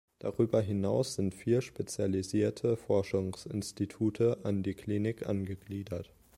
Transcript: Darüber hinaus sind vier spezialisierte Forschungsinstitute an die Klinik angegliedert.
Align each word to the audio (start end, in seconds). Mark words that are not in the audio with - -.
Darüber 0.17 0.59
hinaus 0.61 1.13
sind 1.13 1.35
vier 1.35 1.61
spezialisierte 1.61 2.75
Forschungsinstitute 2.75 4.39
an 4.43 4.63
die 4.63 4.73
Klinik 4.73 5.27
angegliedert. 5.29 6.09